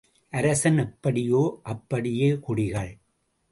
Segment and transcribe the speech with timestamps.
[0.33, 1.59] அரசன் எப்படியோ
[1.63, 2.91] அப்படியே குடிகள்.